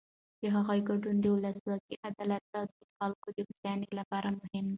[0.41, 4.69] د هغوی ګډون د ولسواکۍ، عدالت او د خلکو د هوساینې لپاره مهم دی.